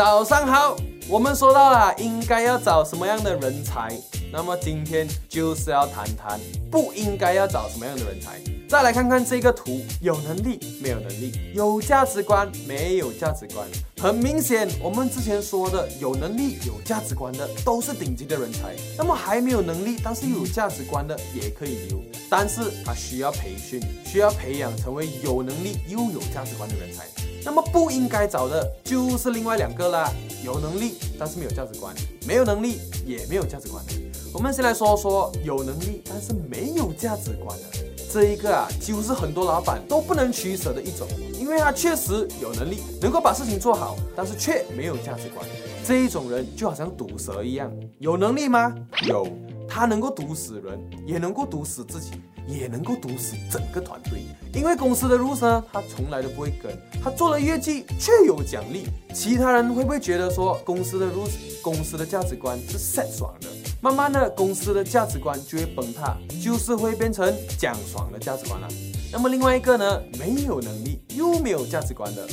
[0.00, 0.74] 早上好，
[1.10, 3.94] 我们说到了应该要找什么样的人才，
[4.32, 8.40] 那么今天就是要谈谈不应该要找什么样的人才。
[8.66, 13.68] 再来看看这个图，有能力没有能力，有价值观没有价值观。
[14.00, 18.74] 很明显，我们之前说的有能力有价值观的都是顶级的人才。
[18.96, 27.04] 那么还没有能力但是又有价值观的也可以留，但是他需要培训，需要培养成为有能力又有价值观的人才。
[27.44, 30.12] 那么不应该找的就是另外两个啦，
[30.44, 31.94] 有能力但是没有价值观，
[32.26, 33.84] 没有能力也没有价值观。
[34.32, 37.79] 我们先来说说有能力但是没有价值观的。
[38.12, 41.06] 这一个啊，几乎是很多老板都不能取舍的一种，
[41.38, 45.46] 因为他确实有能力，能够把事情做好，但是却没有价值观。
[45.86, 48.74] 这一种人就好像毒蛇一样，有能力吗？
[49.06, 49.28] 有，
[49.68, 52.10] 他能够毒死人，也能够毒死自己，
[52.48, 54.24] 也能够毒死整个团队。
[54.52, 58.88] 因为公司的 rules 呢，他从来都不会跟，他做了业绩却有奖励。
[59.14, 63.46] 其他人会不会觉得说，公司的 rules，公司的价值观是 set 爽的？
[63.82, 68.68] 慢慢的，公司的价值观就会崩塌，就是会变成讲爽的价值观了。
[69.10, 72.28] 那么另外一个呢，没有能力又没有价值观的，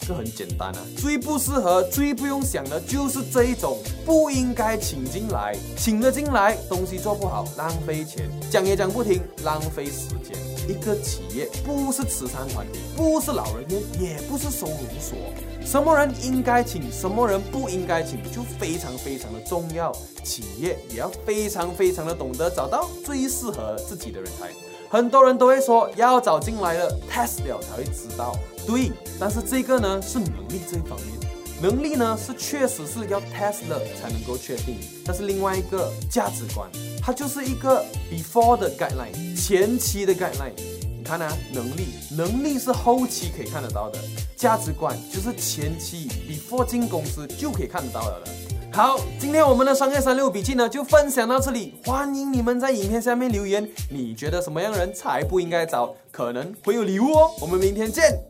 [0.00, 0.78] 这很简单啊。
[0.96, 10.45] 最不适合、最不用想的就是这一种，不应该请进来，请了进来，东西做不好，浪费钱，讲也讲不听，浪费时间。
[10.68, 15.16] 一个企业不是慈善团体，不是老人院，也不是收容所。
[15.64, 19.92] 什么人应该请，什么人不应该请，就非常非常的重要。
[20.22, 24.50] 企业也要非常非常的懂得找到最适合自己的人才。
[24.88, 28.36] 很多人都会说要找进来了，test 了才会知道。
[28.66, 31.18] 对，但是这个呢是能力这一方面，
[31.60, 34.76] 能力呢是确实是要 test 了才能够确定。
[35.04, 36.68] 但是另外一个价值观，
[37.00, 40.52] 它就是一个 before 的 guideline，前期的 guideline。
[40.98, 43.98] 你看啊，能力能力是后期可以看得到的，
[44.36, 48.30] 价值观就是前期 before 进公司就可以看得到了的。
[48.72, 55.94] 好，今天我们的商业三六笔记呢就分享到这里，欢迎你们在影片下面留言，你觉得什么样人才不应该找？
[56.10, 57.30] 可能会有礼物哦。
[57.40, 58.20] 我们明天见。